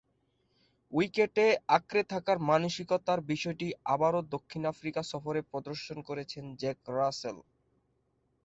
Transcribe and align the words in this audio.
উইকেটে 0.93 1.45
আঁকড়ে 1.75 2.03
থাকার 2.11 2.37
মানসিকতার 2.49 3.19
বিষয়টি 3.31 3.67
আবারও 3.93 4.21
দক্ষিণ 4.35 4.61
আফ্রিকা 4.71 5.01
সফরে 5.11 5.41
প্রদর্শন 5.51 5.97
করেছেন 6.09 6.43
জ্যাক 6.61 6.79
রাসেল। 6.91 7.37